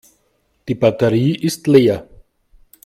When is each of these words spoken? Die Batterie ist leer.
Die 0.67 0.73
Batterie 0.73 1.35
ist 1.35 1.67
leer. 1.67 2.07